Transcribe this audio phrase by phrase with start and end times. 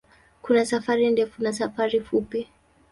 [0.41, 2.47] Kuna safari ndefu na safari fupi.